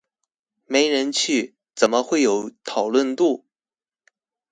[0.65, 3.45] 沒人去，怎麼會有討論度？